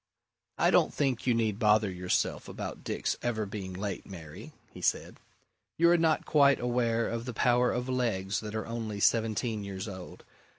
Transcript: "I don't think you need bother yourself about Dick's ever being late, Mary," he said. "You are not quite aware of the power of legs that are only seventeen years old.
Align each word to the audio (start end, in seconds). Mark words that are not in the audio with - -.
"I 0.57 0.71
don't 0.71 0.91
think 0.91 1.27
you 1.27 1.35
need 1.35 1.59
bother 1.59 1.91
yourself 1.91 2.49
about 2.49 2.83
Dick's 2.83 3.17
ever 3.21 3.45
being 3.45 3.71
late, 3.71 4.03
Mary," 4.03 4.51
he 4.73 4.81
said. 4.81 5.17
"You 5.77 5.91
are 5.91 5.97
not 5.99 6.25
quite 6.25 6.59
aware 6.59 7.07
of 7.07 7.25
the 7.25 7.35
power 7.35 7.71
of 7.71 7.87
legs 7.87 8.39
that 8.39 8.55
are 8.55 8.65
only 8.65 8.99
seventeen 8.99 9.63
years 9.63 9.87
old. 9.87 10.23